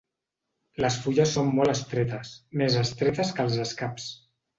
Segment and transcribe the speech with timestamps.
[0.85, 4.09] Les fulles són molt estretes, més estretes que els escaps.